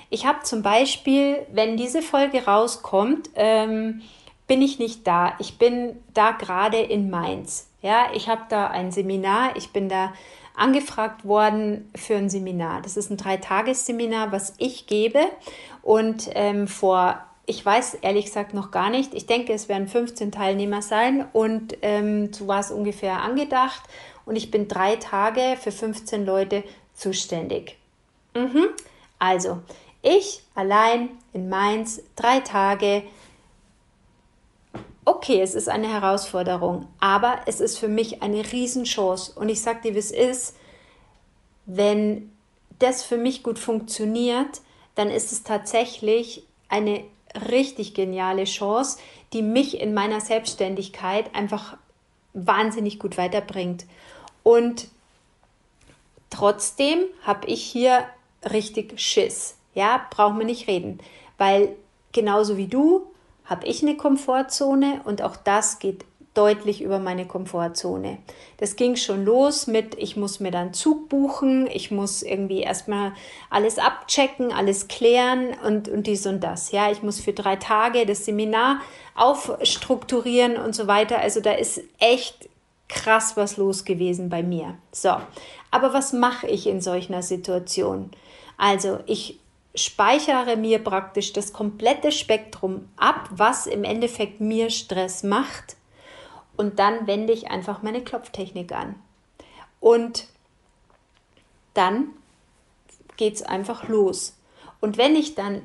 Ich 0.09 0.25
habe 0.25 0.43
zum 0.43 0.61
Beispiel, 0.61 1.45
wenn 1.51 1.77
diese 1.77 2.01
Folge 2.01 2.45
rauskommt, 2.45 3.29
ähm, 3.35 4.01
bin 4.47 4.61
ich 4.61 4.79
nicht 4.79 5.05
da. 5.05 5.33
Ich 5.39 5.57
bin 5.57 5.97
da 6.13 6.31
gerade 6.31 6.77
in 6.77 7.09
Mainz. 7.09 7.69
Ja, 7.81 8.07
ich 8.13 8.29
habe 8.29 8.43
da 8.49 8.67
ein 8.67 8.91
Seminar. 8.91 9.55
Ich 9.55 9.71
bin 9.71 9.89
da 9.89 10.13
angefragt 10.55 11.25
worden 11.25 11.89
für 11.95 12.15
ein 12.15 12.29
Seminar. 12.29 12.81
Das 12.81 12.97
ist 12.97 13.11
ein 13.11 13.17
Dreitagesseminar, 13.17 14.31
was 14.31 14.55
ich 14.57 14.87
gebe. 14.87 15.19
Und 15.83 16.29
ähm, 16.33 16.67
vor, 16.67 17.21
ich 17.45 17.63
weiß 17.63 17.95
ehrlich 18.01 18.25
gesagt 18.25 18.53
noch 18.53 18.71
gar 18.71 18.89
nicht, 18.89 19.13
ich 19.13 19.27
denke, 19.27 19.53
es 19.53 19.69
werden 19.69 19.87
15 19.87 20.31
Teilnehmer 20.31 20.81
sein 20.81 21.27
und 21.31 21.77
ähm, 21.81 22.33
so 22.33 22.47
war 22.47 22.59
es 22.59 22.71
ungefähr 22.71 23.21
angedacht. 23.21 23.83
Und 24.25 24.35
ich 24.35 24.51
bin 24.51 24.67
drei 24.67 24.97
Tage 24.97 25.57
für 25.61 25.71
15 25.71 26.25
Leute 26.25 26.63
zuständig. 26.93 27.77
Mhm. 28.33 28.67
Also, 29.19 29.59
ich 30.01 30.41
allein 30.55 31.09
in 31.33 31.49
Mainz, 31.49 32.01
drei 32.15 32.39
Tage. 32.39 33.03
Okay, 35.07 35.39
es 35.41 35.55
ist 35.55 35.69
eine 35.69 35.87
Herausforderung, 35.87 36.85
aber 36.99 37.39
es 37.45 37.61
ist 37.61 37.79
für 37.79 37.87
mich 37.87 38.21
eine 38.21 38.51
Riesenchance. 38.51 39.31
Und 39.39 39.47
ich 39.47 39.61
sage 39.61 39.79
dir, 39.83 39.95
wie 39.95 39.99
es 39.99 40.11
ist, 40.11 40.57
wenn 41.65 42.29
das 42.79 43.03
für 43.03 43.15
mich 43.15 43.41
gut 43.41 43.57
funktioniert, 43.57 44.59
dann 44.95 45.09
ist 45.09 45.31
es 45.31 45.43
tatsächlich 45.43 46.43
eine 46.67 47.05
richtig 47.49 47.93
geniale 47.93 48.43
Chance, 48.43 48.97
die 49.31 49.43
mich 49.43 49.79
in 49.79 49.93
meiner 49.93 50.19
Selbstständigkeit 50.19 51.33
einfach 51.33 51.77
wahnsinnig 52.33 52.99
gut 52.99 53.17
weiterbringt. 53.17 53.85
Und 54.43 54.89
trotzdem 56.29 57.05
habe 57.23 57.47
ich 57.47 57.63
hier 57.63 58.03
richtig 58.43 58.99
Schiss. 58.99 59.55
Ja, 59.73 60.05
brauchen 60.09 60.37
wir 60.37 60.45
nicht 60.45 60.67
reden, 60.67 60.99
weil 61.37 61.77
genauso 62.11 62.57
wie 62.57 62.67
du 62.67 63.07
habe 63.47 63.65
ich 63.65 63.81
eine 63.81 63.97
Komfortzone 63.97 65.01
und 65.05 65.21
auch 65.21 65.35
das 65.35 65.79
geht 65.79 66.05
deutlich 66.37 66.83
über 66.83 66.99
meine 66.99 67.25
Komfortzone. 67.25 68.19
Das 68.57 68.75
ging 68.75 68.95
schon 68.95 69.25
los 69.25 69.65
mit, 69.65 69.95
ich 69.95 70.15
muss 70.15 70.39
mir 70.39 70.51
dann 70.51 70.73
Zug 70.73 71.09
buchen, 71.09 71.67
ich 71.67 71.89
muss 71.89 72.21
irgendwie 72.21 72.61
erstmal 72.61 73.13
alles 73.49 73.79
abchecken, 73.79 74.51
alles 74.51 74.87
klären 74.87 75.55
und, 75.65 75.89
und 75.89 76.05
dies 76.05 76.27
und 76.27 76.41
das. 76.41 76.71
Ja, 76.71 76.91
ich 76.91 77.01
muss 77.01 77.19
für 77.19 77.33
drei 77.33 77.55
Tage 77.55 78.05
das 78.05 78.25
Seminar 78.25 78.81
aufstrukturieren 79.15 80.57
und 80.57 80.75
so 80.75 80.85
weiter. 80.85 81.19
Also 81.19 81.41
da 81.41 81.53
ist 81.53 81.81
echt 81.97 82.49
krass 82.87 83.35
was 83.35 83.57
los 83.57 83.83
gewesen 83.83 84.29
bei 84.29 84.43
mir. 84.43 84.75
So, 84.91 85.15
aber 85.71 85.93
was 85.93 86.13
mache 86.13 86.47
ich 86.47 86.67
in 86.67 86.81
solch 86.81 87.09
einer 87.09 87.23
Situation? 87.23 88.11
Also 88.57 88.99
ich 89.07 89.39
speichere 89.77 90.57
mir 90.57 90.83
praktisch 90.83 91.33
das 91.33 91.53
komplette 91.53 92.11
Spektrum 92.11 92.89
ab, 92.97 93.29
was 93.31 93.67
im 93.67 93.83
Endeffekt 93.83 94.41
mir 94.41 94.69
Stress 94.69 95.23
macht. 95.23 95.77
Und 96.55 96.79
dann 96.79 97.05
wende 97.05 97.31
ich 97.31 97.49
einfach 97.49 97.83
meine 97.83 98.01
Klopftechnik 98.01 98.71
an. 98.71 98.95
Und 99.79 100.27
dann 101.75 102.09
geht 103.15 103.35
es 103.35 103.43
einfach 103.43 103.87
los. 103.87 104.35
Und 104.81 104.97
wenn 104.97 105.15
ich 105.15 105.35
dann 105.35 105.61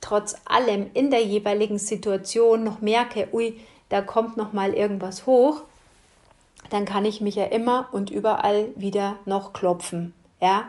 trotz 0.00 0.36
allem 0.44 0.90
in 0.92 1.10
der 1.10 1.24
jeweiligen 1.24 1.78
Situation 1.78 2.62
noch 2.62 2.82
merke, 2.82 3.28
ui, 3.32 3.58
da 3.88 4.02
kommt 4.02 4.36
noch 4.36 4.52
mal 4.52 4.74
irgendwas 4.74 5.24
hoch, 5.24 5.62
dann 6.68 6.84
kann 6.84 7.04
ich 7.04 7.20
mich 7.20 7.36
ja 7.36 7.44
immer 7.44 7.88
und 7.92 8.10
überall 8.10 8.68
wieder 8.76 9.18
noch 9.24 9.54
klopfen. 9.54 10.12
Ja, 10.40 10.68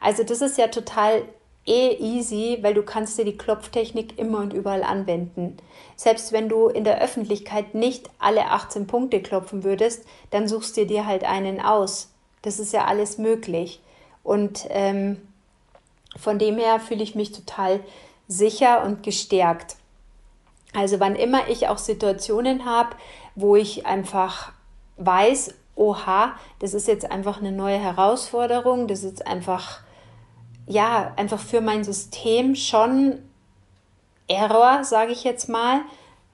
also 0.00 0.22
das 0.22 0.40
ist 0.42 0.58
ja 0.58 0.68
total 0.68 1.24
eh 1.68 1.96
easy, 1.98 2.58
weil 2.62 2.74
du 2.74 2.82
kannst 2.82 3.18
dir 3.18 3.24
die 3.24 3.36
Klopftechnik 3.36 4.18
immer 4.18 4.38
und 4.38 4.52
überall 4.52 4.82
anwenden. 4.82 5.56
Selbst 5.96 6.32
wenn 6.32 6.48
du 6.48 6.68
in 6.68 6.84
der 6.84 7.00
Öffentlichkeit 7.00 7.74
nicht 7.74 8.08
alle 8.18 8.46
18 8.50 8.86
Punkte 8.86 9.20
klopfen 9.20 9.64
würdest, 9.64 10.04
dann 10.30 10.48
suchst 10.48 10.76
du 10.76 10.86
dir 10.86 11.06
halt 11.06 11.24
einen 11.24 11.60
aus. 11.60 12.10
Das 12.42 12.58
ist 12.58 12.72
ja 12.72 12.86
alles 12.86 13.18
möglich. 13.18 13.80
Und 14.22 14.66
ähm, 14.70 15.16
von 16.16 16.38
dem 16.38 16.56
her 16.58 16.80
fühle 16.80 17.02
ich 17.02 17.14
mich 17.14 17.32
total 17.32 17.80
sicher 18.26 18.84
und 18.84 19.02
gestärkt. 19.02 19.76
Also 20.74 21.00
wann 21.00 21.16
immer 21.16 21.48
ich 21.48 21.68
auch 21.68 21.78
Situationen 21.78 22.64
habe, 22.64 22.90
wo 23.34 23.56
ich 23.56 23.86
einfach 23.86 24.52
weiß, 24.96 25.54
oha, 25.76 26.34
das 26.58 26.74
ist 26.74 26.88
jetzt 26.88 27.10
einfach 27.10 27.38
eine 27.38 27.52
neue 27.52 27.78
Herausforderung, 27.78 28.86
das 28.86 29.04
ist 29.04 29.26
einfach 29.26 29.80
ja, 30.68 31.12
einfach 31.16 31.40
für 31.40 31.60
mein 31.60 31.82
System 31.82 32.54
schon 32.54 33.22
Error, 34.28 34.84
sage 34.84 35.12
ich 35.12 35.24
jetzt 35.24 35.48
mal, 35.48 35.80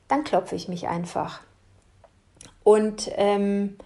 dann 0.09 0.25
klopfe 0.25 0.57
ich 0.57 0.69
mich 0.69 0.89
einfach. 0.89 1.41
Und 2.65 3.11
ähm, 3.15 3.77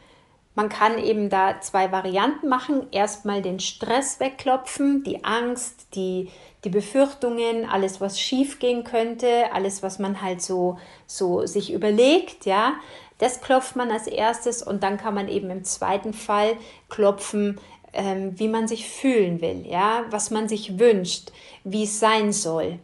man 0.54 0.68
kann 0.68 0.98
eben 0.98 1.28
da 1.28 1.60
zwei 1.60 1.92
Varianten 1.92 2.48
machen. 2.48 2.86
Erstmal 2.90 3.42
den 3.42 3.60
Stress 3.60 4.18
wegklopfen, 4.18 5.04
die 5.04 5.24
Angst, 5.24 5.94
die, 5.94 6.30
die 6.64 6.70
Befürchtungen, 6.70 7.68
alles, 7.68 8.00
was 8.00 8.18
schief 8.18 8.58
gehen 8.58 8.84
könnte, 8.84 9.52
alles, 9.52 9.82
was 9.82 9.98
man 9.98 10.22
halt 10.22 10.40
so, 10.42 10.78
so 11.06 11.46
sich 11.46 11.72
überlegt, 11.72 12.46
ja. 12.46 12.74
Das 13.18 13.40
klopft 13.40 13.76
man 13.76 13.90
als 13.90 14.06
erstes 14.06 14.62
und 14.62 14.82
dann 14.82 14.96
kann 14.96 15.14
man 15.14 15.28
eben 15.28 15.50
im 15.50 15.64
zweiten 15.64 16.12
Fall 16.12 16.56
klopfen, 16.88 17.60
ähm, 17.98 18.38
wie 18.38 18.46
man 18.46 18.68
sich 18.68 18.88
fühlen 18.88 19.40
will, 19.40 19.66
ja, 19.66 20.04
was 20.10 20.30
man 20.30 20.48
sich 20.48 20.78
wünscht, 20.78 21.32
wie 21.64 21.82
es 21.82 21.98
sein 21.98 22.32
soll. 22.32 22.78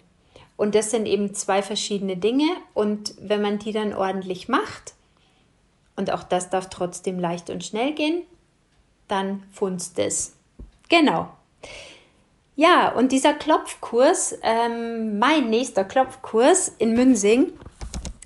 Und 0.56 0.74
das 0.74 0.90
sind 0.90 1.06
eben 1.06 1.34
zwei 1.34 1.62
verschiedene 1.62 2.16
Dinge. 2.16 2.48
Und 2.74 3.14
wenn 3.20 3.40
man 3.40 3.60
die 3.60 3.72
dann 3.72 3.94
ordentlich 3.94 4.48
macht, 4.48 4.94
und 5.96 6.10
auch 6.10 6.24
das 6.24 6.50
darf 6.50 6.68
trotzdem 6.68 7.20
leicht 7.20 7.48
und 7.48 7.64
schnell 7.64 7.92
gehen, 7.92 8.22
dann 9.06 9.44
funzt 9.52 10.00
es. 10.00 10.34
Genau. 10.88 11.28
Ja, 12.56 12.90
und 12.92 13.12
dieser 13.12 13.34
Klopfkurs, 13.34 14.36
ähm, 14.42 15.20
mein 15.20 15.48
nächster 15.48 15.84
Klopfkurs 15.84 16.72
in 16.78 16.94
Münsing, 16.94 17.52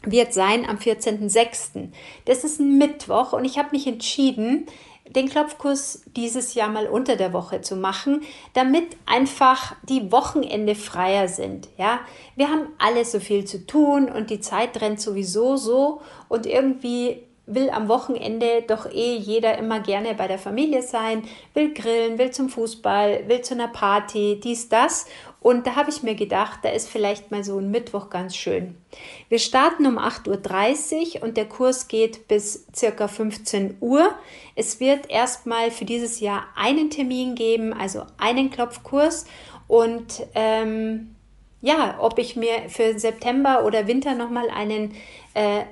wird 0.03 0.33
sein 0.33 0.67
am 0.67 0.79
14.06. 0.79 1.89
Das 2.25 2.45
ist 2.45 2.61
ein 2.61 2.79
Mittwoch 2.79 3.35
und 3.35 3.45
ich 3.45 3.59
habe 3.59 3.71
mich 3.73 3.87
entschieden, 3.87 4.67
den 5.15 5.29
Klopfkurs 5.29 6.03
dieses 6.17 6.55
Jahr 6.55 6.69
mal 6.69 6.87
unter 6.87 7.17
der 7.17 7.33
Woche 7.33 7.61
zu 7.61 7.77
machen, 7.77 8.23
damit 8.55 8.97
einfach 9.07 9.75
die 9.89 10.11
Wochenende 10.13 10.75
freier 10.75 11.29
sind. 11.29 11.69
Ja, 11.77 12.01
wir 12.37 12.49
haben 12.49 12.69
alle 12.79 13.05
so 13.05 13.21
viel 13.21 13.45
zu 13.45 13.67
tun 13.67 14.09
und 14.09 14.31
die 14.31 14.41
Zeit 14.41 14.81
rennt 14.81 15.01
sowieso 15.01 15.57
so 15.57 16.01
und 16.29 16.47
irgendwie 16.47 17.23
will 17.49 17.71
am 17.71 17.89
Wochenende 17.89 18.63
doch 18.67 18.91
eh 18.91 19.17
jeder 19.17 19.59
immer 19.59 19.81
gerne 19.81 20.15
bei 20.15 20.29
der 20.29 20.39
Familie 20.39 20.83
sein, 20.83 21.23
will 21.55 21.73
grillen, 21.73 22.19
will 22.19 22.31
zum 22.31 22.51
Fußball, 22.51 23.27
will 23.27 23.41
zu 23.41 23.55
einer 23.55 23.69
Party, 23.69 24.39
dies, 24.43 24.69
das. 24.69 25.07
Und 25.41 25.67
da 25.67 25.77
habe 25.77 25.91
ich 25.91 26.03
mir 26.03 26.15
gedacht, 26.15 26.61
da 26.63 26.71
ist 26.71 26.89
vielleicht 26.89 27.31
mal 27.31 27.45
so 27.45 27.59
ein 27.59 27.71
Mittwoch 27.71 28.11
ganz 28.11 28.37
schön. 28.37 28.77
Wir 29.29 29.39
starten 29.39 29.87
um 29.87 29.99
8.30 29.99 31.17
Uhr 31.17 31.23
und 31.23 31.37
der 31.37 31.47
Kurs 31.47 31.87
geht 31.87 32.27
bis 32.27 32.67
circa 32.75 33.07
15 33.07 33.77
Uhr. 33.81 34.15
Es 34.57 34.81
wird 34.81 35.09
erstmal 35.11 35.71
für 35.71 35.85
dieses 35.85 36.19
Jahr 36.21 36.45
einen 36.57 36.91
Termin 36.91 37.37
geben, 37.37 37.73
also 37.73 38.05
einen 38.19 38.51
Klopfkurs. 38.51 39.27
Und 39.69 40.27
ähm, 40.35 41.15
ja, 41.61 41.99
ob 42.01 42.19
ich 42.19 42.35
mir 42.35 42.69
für 42.69 42.99
September 42.99 43.65
oder 43.65 43.87
Winter 43.87 44.15
nochmal 44.15 44.51
einen 44.51 44.95
äh, 45.35 45.63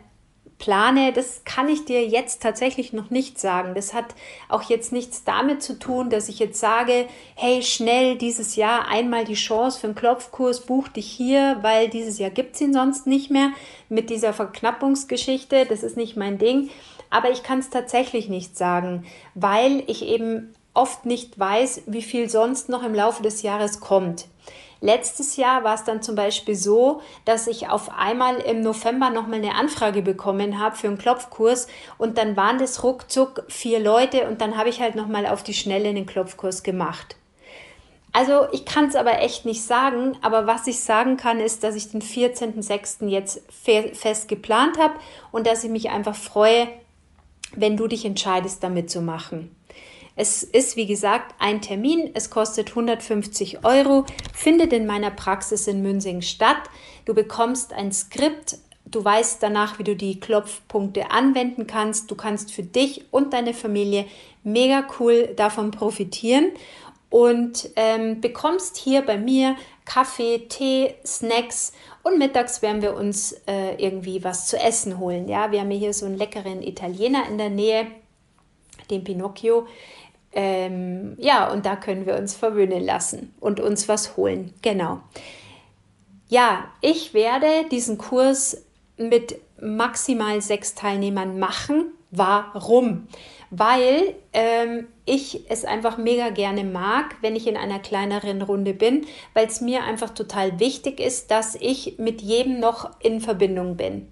plane, 0.58 1.12
das 1.12 1.42
kann 1.44 1.68
ich 1.68 1.84
dir 1.84 2.06
jetzt 2.06 2.42
tatsächlich 2.42 2.92
noch 2.92 3.10
nicht 3.10 3.38
sagen. 3.38 3.75
Das 3.75 3.94
hat 3.94 4.14
auch 4.48 4.62
jetzt 4.62 4.92
nichts 4.92 5.25
damit 5.25 5.62
zu 5.62 5.78
tun, 5.78 6.10
dass 6.10 6.28
ich 6.28 6.38
jetzt 6.38 6.58
sage, 6.58 7.06
hey, 7.34 7.62
schnell 7.62 8.16
dieses 8.16 8.56
Jahr 8.56 8.88
einmal 8.88 9.25
die 9.25 9.34
Chance 9.34 9.80
für 9.80 9.88
einen 9.88 9.96
Klopfkurs, 9.96 10.62
buch 10.62 10.88
dich 10.88 11.10
hier, 11.10 11.58
weil 11.62 11.88
dieses 11.88 12.18
Jahr 12.18 12.30
gibt 12.30 12.54
es 12.54 12.60
ihn 12.62 12.72
sonst 12.72 13.06
nicht 13.06 13.30
mehr 13.30 13.50
mit 13.88 14.10
dieser 14.10 14.32
Verknappungsgeschichte. 14.32 15.66
Das 15.66 15.82
ist 15.82 15.96
nicht 15.96 16.16
mein 16.16 16.38
Ding. 16.38 16.70
Aber 17.10 17.30
ich 17.30 17.42
kann 17.42 17.60
es 17.60 17.70
tatsächlich 17.70 18.28
nicht 18.28 18.56
sagen, 18.56 19.06
weil 19.34 19.84
ich 19.86 20.04
eben 20.04 20.54
oft 20.75 21.06
nicht 21.06 21.38
weiß, 21.38 21.82
wie 21.86 22.02
viel 22.02 22.28
sonst 22.28 22.68
noch 22.68 22.82
im 22.82 22.94
Laufe 22.94 23.22
des 23.22 23.42
Jahres 23.42 23.80
kommt. 23.80 24.26
Letztes 24.80 25.37
Jahr 25.37 25.64
war 25.64 25.75
es 25.75 25.85
dann 25.85 26.02
zum 26.02 26.16
Beispiel 26.16 26.54
so, 26.54 27.00
dass 27.25 27.47
ich 27.47 27.68
auf 27.68 27.90
einmal 27.97 28.37
im 28.37 28.61
November 28.61 29.11
nochmal 29.11 29.38
eine 29.38 29.54
Anfrage 29.54 30.02
bekommen 30.02 30.59
habe 30.59 30.76
für 30.76 30.88
einen 30.88 30.99
Klopfkurs 30.99 31.66
und 31.97 32.18
dann 32.18 32.37
waren 32.37 32.59
das 32.59 32.83
ruckzuck 32.83 33.45
vier 33.49 33.80
Leute 33.80 34.28
und 34.28 34.40
dann 34.40 34.56
habe 34.59 34.68
ich 34.68 34.80
halt 34.80 34.95
nochmal 34.95 35.26
auf 35.26 35.42
die 35.42 35.54
Schnelle 35.54 35.88
einen 35.88 36.04
Klopfkurs 36.04 36.62
gemacht. 36.62 37.16
Also 38.12 38.47
ich 38.52 38.64
kann 38.64 38.87
es 38.87 38.97
aber 38.97 39.21
echt 39.21 39.45
nicht 39.45 39.62
sagen, 39.62 40.16
aber 40.23 40.47
was 40.47 40.66
ich 40.66 40.80
sagen 40.80 41.16
kann, 41.16 41.40
ist, 41.40 41.64
dass 41.64 41.75
ich 41.75 41.90
den 41.90 42.02
14.06. 42.02 43.09
jetzt 43.09 43.42
fe 43.50 43.90
fest 43.95 44.28
geplant 44.28 44.78
habe 44.78 44.95
und 45.33 45.47
dass 45.47 45.64
ich 45.64 45.71
mich 45.71 45.90
einfach 45.90 46.14
freue, 46.14 46.68
wenn 47.54 47.76
du 47.76 47.87
dich 47.87 48.04
entscheidest, 48.04 48.62
damit 48.62 48.90
zu 48.90 49.00
machen. 49.00 49.55
Es 50.16 50.42
ist, 50.42 50.76
wie 50.76 50.87
gesagt, 50.87 51.35
ein 51.38 51.61
Termin. 51.61 52.11
Es 52.14 52.30
kostet 52.30 52.70
150 52.70 53.64
Euro, 53.64 54.06
findet 54.35 54.73
in 54.73 54.87
meiner 54.87 55.11
Praxis 55.11 55.68
in 55.68 55.82
Münsing 55.82 56.23
statt. 56.23 56.58
Du 57.04 57.14
bekommst 57.14 57.73
ein 57.73 57.92
Skript. 57.92 58.58
Du 58.87 59.04
weißt 59.04 59.42
danach, 59.42 59.78
wie 59.78 59.85
du 59.85 59.94
die 59.94 60.18
Klopfpunkte 60.18 61.11
anwenden 61.11 61.66
kannst. 61.66 62.11
Du 62.11 62.14
kannst 62.14 62.52
für 62.52 62.62
dich 62.62 63.04
und 63.11 63.32
deine 63.32 63.52
Familie 63.52 64.06
mega 64.42 64.87
cool 64.99 65.28
davon 65.37 65.70
profitieren 65.70 66.52
und 67.11 67.70
ähm, 67.76 68.20
bekommst 68.20 68.76
hier 68.76 69.02
bei 69.02 69.18
mir 69.18 69.56
Kaffee, 69.85 70.46
Tee, 70.49 70.94
Snacks 71.04 71.73
und 72.02 72.18
mittags 72.18 72.62
werden 72.62 72.82
wir 72.82 72.94
uns 72.94 73.32
äh, 73.46 73.75
irgendwie 73.76 74.23
was 74.25 74.46
zu 74.46 74.58
essen 74.58 74.99
holen. 74.99 75.28
Ja, 75.28 75.50
wir 75.52 75.61
haben 75.61 75.70
hier 75.70 75.92
so 75.92 76.06
einen 76.06 76.16
leckeren 76.16 76.62
Italiener 76.62 77.28
in 77.28 77.38
der 77.38 77.50
Nähe, 77.50 77.87
den 78.90 79.04
Pinocchio. 79.04 79.66
Ähm, 80.38 81.16
ja, 81.19 81.50
und 81.50 81.64
da 81.64 81.76
können 81.76 82.05
wir 82.05 82.14
uns 82.16 82.35
verwöhnen 82.35 82.85
lassen 82.85 83.35
und 83.40 83.59
uns 83.59 83.88
was 83.88 84.19
holen. 84.19 84.52
Genau. 84.61 85.00
Ja, 86.28 86.66
ich 86.83 87.14
werde 87.14 87.47
diesen 87.71 87.97
Kurs 87.97 88.62
mit 88.99 89.40
maximal 89.62 90.43
sechs 90.43 90.75
Teilnehmern 90.75 91.38
machen. 91.38 91.87
Warum? 92.11 93.09
Weil 93.50 94.14
ähm, 94.35 94.88
ich 95.07 95.49
es 95.49 95.64
einfach 95.64 95.97
mega 95.97 96.28
gerne 96.28 96.64
mag, 96.64 97.16
wenn 97.23 97.35
ich 97.35 97.47
in 97.47 97.57
einer 97.57 97.78
kleineren 97.78 98.43
Runde 98.43 98.75
bin, 98.75 99.07
weil 99.33 99.47
es 99.47 99.62
mir 99.62 99.85
einfach 99.85 100.11
total 100.11 100.61
wichtig 100.61 101.00
ist, 101.00 101.31
dass 101.31 101.55
ich 101.55 101.97
mit 101.99 102.21
jedem 102.21 102.61
noch 102.61 102.90
in 103.00 103.23
Verbindung 103.23 103.78
bin. 103.78 104.09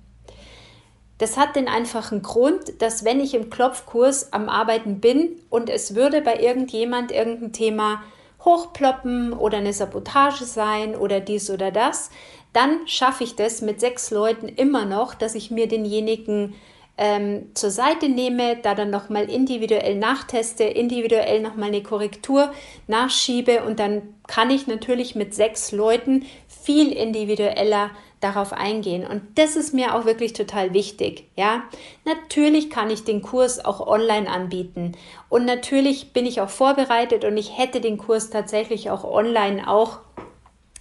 Das 1.19 1.37
hat 1.37 1.55
den 1.55 1.69
einfachen 1.69 2.23
Grund, 2.23 2.83
dass 2.83 3.05
wenn 3.05 3.21
ich 3.21 3.35
im 3.35 3.51
Klopfkurs 3.51 4.33
am 4.33 4.49
Arbeiten 4.49 5.01
bin 5.01 5.41
und 5.49 5.71
es 5.71 5.95
würde 5.95 6.21
bei 6.21 6.41
irgendjemand 6.41 7.13
irgendein 7.13 7.53
Thema 7.53 8.03
hochploppen 8.45 9.33
oder 9.33 9.59
eine 9.59 9.73
Sabotage 9.73 10.45
sein 10.45 10.97
oder 10.97 11.21
dies 11.21 11.51
oder 11.51 11.71
das, 11.71 12.11
dann 12.53 12.87
schaffe 12.87 13.25
ich 13.25 13.37
das 13.37 13.63
mit 13.63 13.81
sechs 13.81 14.11
Leuten 14.11 14.49
immer 14.49 14.85
noch, 14.85 15.15
dass 15.15 15.35
ich 15.35 15.51
mir 15.51 15.67
denjenigen 15.67 16.55
ähm, 16.97 17.51
zur 17.55 17.71
Seite 17.71 18.09
nehme, 18.09 18.57
da 18.57 18.75
dann 18.75 18.91
nochmal 18.91 19.29
individuell 19.29 19.97
nachteste, 19.97 20.65
individuell 20.65 21.41
nochmal 21.41 21.69
eine 21.69 21.83
Korrektur 21.83 22.53
nachschiebe 22.87 23.65
und 23.65 23.81
dann 23.81 24.15
kann 24.29 24.51
ich 24.51 24.67
natürlich 24.67 25.17
mit 25.17 25.35
sechs 25.35 25.73
Leuten 25.73 26.25
viel 26.47 26.93
individueller 26.93 27.91
darauf 28.25 28.53
eingehen. 28.53 29.07
Und 29.07 29.23
das 29.37 29.55
ist 29.55 29.75
mir 29.75 29.95
auch 29.95 30.07
wirklich 30.07 30.33
total 30.33 30.73
wichtig. 30.73 31.29
Ja, 31.37 31.65
natürlich 32.05 32.71
kann 32.71 32.91
ich 32.91 33.05
den 33.05 33.23
Kurs 33.23 33.65
auch 33.65 33.87
online 33.87 34.29
anbieten. 34.29 34.93
Und 35.29 35.45
natürlich 35.45 36.13
bin 36.13 36.27
ich 36.27 36.41
auch 36.41 36.49
vorbereitet 36.49 37.25
und 37.25 37.37
ich 37.37 37.57
hätte 37.57 37.81
den 37.81 37.99
Kurs 37.99 38.31
tatsächlich 38.31 38.91
auch 38.91 39.05
online 39.05 39.69
auch 39.69 39.99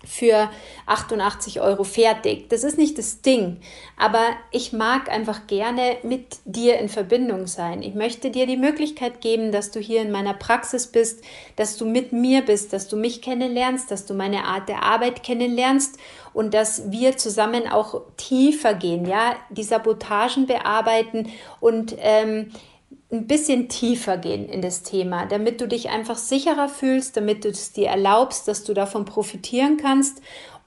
für 0.05 0.49
88 0.85 1.61
Euro 1.61 1.83
fertig. 1.83 2.49
Das 2.49 2.63
ist 2.63 2.77
nicht 2.77 2.97
das 2.97 3.21
Ding, 3.21 3.57
aber 3.97 4.23
ich 4.51 4.73
mag 4.73 5.09
einfach 5.09 5.47
gerne 5.47 5.97
mit 6.03 6.37
dir 6.45 6.77
in 6.79 6.89
Verbindung 6.89 7.47
sein. 7.47 7.81
Ich 7.81 7.93
möchte 7.93 8.29
dir 8.29 8.45
die 8.45 8.57
Möglichkeit 8.57 9.21
geben, 9.21 9.51
dass 9.51 9.71
du 9.71 9.79
hier 9.79 10.01
in 10.01 10.11
meiner 10.11 10.33
Praxis 10.33 10.87
bist, 10.87 11.23
dass 11.55 11.77
du 11.77 11.85
mit 11.85 12.11
mir 12.11 12.41
bist, 12.41 12.73
dass 12.73 12.87
du 12.87 12.97
mich 12.97 13.21
kennenlernst, 13.21 13.89
dass 13.91 14.05
du 14.05 14.13
meine 14.13 14.45
Art 14.45 14.67
der 14.67 14.83
Arbeit 14.83 15.23
kennenlernst 15.23 15.97
und 16.33 16.53
dass 16.53 16.91
wir 16.91 17.17
zusammen 17.17 17.67
auch 17.67 18.01
tiefer 18.17 18.73
gehen, 18.73 19.05
ja, 19.05 19.35
die 19.49 19.63
Sabotagen 19.63 20.47
bearbeiten 20.47 21.31
und 21.59 21.95
ähm, 21.99 22.51
ein 23.13 23.27
bisschen 23.27 23.69
tiefer 23.69 24.17
gehen 24.17 24.49
in 24.49 24.61
das 24.61 24.81
Thema, 24.81 25.27
damit 25.27 25.61
du 25.61 25.67
dich 25.67 25.89
einfach 25.89 26.17
sicherer 26.17 26.67
fühlst, 26.67 27.15
damit 27.15 27.45
du 27.45 27.49
es 27.49 27.71
dir 27.71 27.87
erlaubst, 27.87 28.47
dass 28.47 28.63
du 28.63 28.73
davon 28.73 29.05
profitieren 29.05 29.77
kannst 29.77 30.21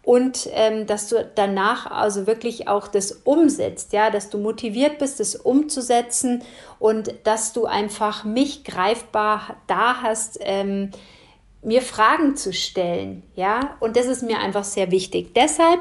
und 0.05 0.49
ähm, 0.53 0.87
dass 0.87 1.09
du 1.09 1.29
danach 1.35 1.91
also 1.91 2.29
wirklich 2.29 2.69
auch 2.69 2.87
das 2.87 3.11
umsetzt, 3.25 3.93
ja, 3.93 4.11
dass 4.11 4.31
du 4.31 4.39
motiviert 4.39 4.99
bist, 4.99 5.19
das 5.19 5.35
umzusetzen 5.35 6.45
und 6.79 7.13
dass 7.25 7.53
du 7.53 7.67
einfach 7.67 8.23
mich 8.23 8.63
greifbar 8.63 9.57
da 9.67 10.03
hast, 10.03 10.39
ähm, 10.41 10.93
mir 11.63 11.83
Fragen 11.83 12.37
zu 12.37 12.53
stellen, 12.53 13.25
ja, 13.35 13.77
und 13.81 13.97
das 13.97 14.07
ist 14.07 14.23
mir 14.23 14.39
einfach 14.39 14.63
sehr 14.63 14.93
wichtig. 14.93 15.35
Deshalb 15.35 15.81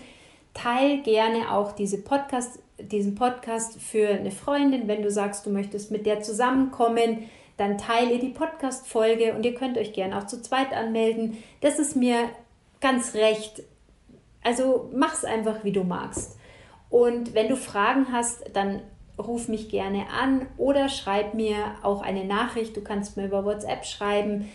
Teil 0.53 1.01
gerne 1.01 1.51
auch 1.51 1.71
diese 1.71 2.01
Podcast, 2.01 2.59
diesen 2.77 3.15
Podcast 3.15 3.81
für 3.81 4.09
eine 4.09 4.31
Freundin, 4.31 4.87
wenn 4.87 5.01
du 5.01 5.11
sagst, 5.11 5.45
du 5.45 5.49
möchtest 5.49 5.91
mit 5.91 6.05
der 6.05 6.21
zusammenkommen, 6.21 7.29
dann 7.57 7.77
teile 7.77 8.17
die 8.19 8.29
Podcast-Folge 8.29 9.33
und 9.33 9.45
ihr 9.45 9.53
könnt 9.53 9.77
euch 9.77 9.93
gerne 9.93 10.17
auch 10.17 10.25
zu 10.25 10.41
zweit 10.41 10.73
anmelden. 10.73 11.37
Das 11.61 11.79
ist 11.79 11.95
mir 11.95 12.29
ganz 12.79 13.13
recht. 13.13 13.63
Also 14.43 14.89
mach's 14.93 15.23
einfach, 15.23 15.63
wie 15.63 15.71
du 15.71 15.83
magst. 15.83 16.37
Und 16.89 17.33
wenn 17.33 17.47
du 17.47 17.55
Fragen 17.55 18.11
hast, 18.11 18.43
dann 18.53 18.81
ruf 19.17 19.47
mich 19.47 19.69
gerne 19.69 20.07
an 20.09 20.47
oder 20.57 20.89
schreib 20.89 21.33
mir 21.33 21.75
auch 21.83 22.01
eine 22.01 22.25
Nachricht. 22.25 22.75
Du 22.75 22.81
kannst 22.81 23.15
mir 23.15 23.25
über 23.25 23.45
WhatsApp 23.45 23.85
schreiben, 23.85 24.49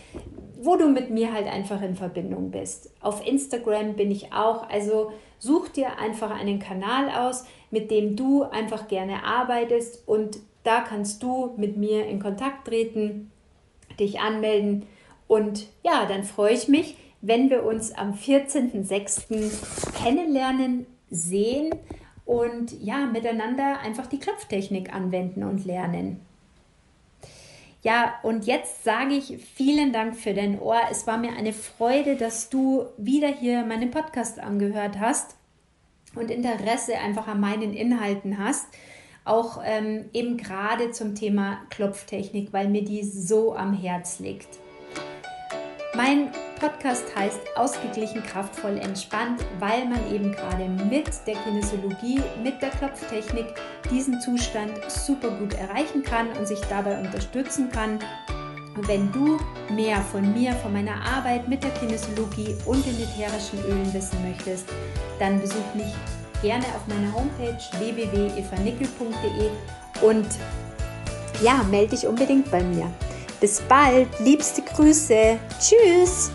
wo 0.59 0.75
du 0.75 0.89
mit 0.89 1.09
mir 1.09 1.33
halt 1.33 1.47
einfach 1.47 1.81
in 1.81 1.95
Verbindung 1.95 2.51
bist. 2.51 2.91
Auf 3.01 3.25
Instagram 3.25 3.95
bin 3.95 4.11
ich 4.11 4.33
auch. 4.33 4.69
Also 4.69 5.11
Such 5.39 5.69
dir 5.69 5.99
einfach 5.99 6.31
einen 6.31 6.59
Kanal 6.59 7.09
aus, 7.09 7.45
mit 7.71 7.91
dem 7.91 8.15
du 8.15 8.43
einfach 8.43 8.87
gerne 8.87 9.23
arbeitest 9.23 10.07
und 10.07 10.39
da 10.63 10.81
kannst 10.81 11.23
du 11.23 11.53
mit 11.57 11.77
mir 11.77 12.05
in 12.07 12.19
Kontakt 12.19 12.67
treten, 12.67 13.31
dich 13.99 14.19
anmelden 14.19 14.85
und 15.27 15.67
ja, 15.83 16.05
dann 16.05 16.23
freue 16.23 16.53
ich 16.53 16.67
mich, 16.67 16.97
wenn 17.21 17.49
wir 17.49 17.63
uns 17.63 17.91
am 17.91 18.13
14.06. 18.13 19.93
kennenlernen, 19.93 20.85
sehen 21.09 21.73
und 22.25 22.73
ja, 22.83 23.05
miteinander 23.05 23.79
einfach 23.79 24.07
die 24.07 24.19
Klopftechnik 24.19 24.93
anwenden 24.93 25.43
und 25.43 25.65
lernen. 25.65 26.19
Ja, 27.87 28.15
und 28.21 28.45
jetzt 28.45 28.83
sage 28.83 29.13
ich 29.13 29.37
vielen 29.55 29.93
Dank 29.93 30.17
für 30.17 30.33
dein 30.33 30.59
Ohr. 30.59 30.81
Es 30.91 31.07
war 31.07 31.17
mir 31.17 31.31
eine 31.37 31.53
Freude, 31.53 32.17
dass 32.17 32.49
du 32.49 32.83
wieder 32.97 33.29
hier 33.29 33.63
meinen 33.63 33.91
Podcast 33.91 34.41
angehört 34.41 34.99
hast 34.99 35.37
und 36.13 36.29
Interesse 36.29 36.97
einfach 36.97 37.29
an 37.29 37.39
meinen 37.39 37.73
Inhalten 37.73 38.39
hast. 38.39 38.67
Auch 39.23 39.61
ähm, 39.63 40.09
eben 40.11 40.35
gerade 40.35 40.91
zum 40.91 41.15
Thema 41.15 41.61
Klopftechnik, 41.69 42.51
weil 42.51 42.67
mir 42.67 42.83
die 42.83 43.03
so 43.03 43.55
am 43.55 43.73
Herz 43.73 44.19
liegt. 44.19 44.49
Mein 45.95 46.31
Podcast 46.59 47.05
heißt 47.15 47.39
Ausgeglichen, 47.55 48.21
kraftvoll, 48.21 48.77
entspannt, 48.77 49.43
weil 49.59 49.85
man 49.85 50.13
eben 50.13 50.31
gerade 50.31 50.67
mit 50.67 51.09
der 51.25 51.35
Kinesiologie, 51.35 52.21
mit 52.43 52.61
der 52.61 52.69
Klopftechnik 52.69 53.45
diesen 53.89 54.19
Zustand 54.19 54.73
super 54.89 55.29
gut 55.31 55.53
erreichen 55.53 56.03
kann 56.03 56.29
und 56.37 56.47
sich 56.47 56.59
dabei 56.69 56.99
unterstützen 56.99 57.69
kann. 57.69 57.99
Und 58.75 58.87
wenn 58.87 59.11
du 59.11 59.39
mehr 59.73 60.01
von 60.01 60.33
mir, 60.33 60.51
von 60.53 60.73
meiner 60.73 61.01
Arbeit 61.03 61.47
mit 61.47 61.63
der 61.63 61.71
Kinesiologie 61.71 62.55
und 62.65 62.85
den 62.85 63.01
ätherischen 63.01 63.63
Ölen 63.65 63.91
wissen 63.93 64.21
möchtest, 64.27 64.67
dann 65.19 65.39
besuch 65.39 65.73
mich 65.73 65.93
gerne 66.41 66.65
auf 66.75 66.85
meiner 66.87 67.11
Homepage 67.13 67.57
www.evanickel.de 67.79 69.49
und 70.01 70.27
ja, 71.41 71.63
melde 71.71 71.95
dich 71.95 72.05
unbedingt 72.05 72.51
bei 72.51 72.61
mir. 72.61 72.91
Bis 73.39 73.61
bald, 73.61 74.07
liebste 74.19 74.61
Grüße. 74.63 75.37
Tschüss. 75.59 76.31